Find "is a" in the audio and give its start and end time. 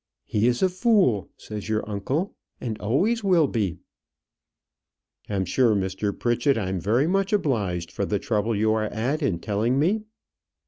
0.47-0.69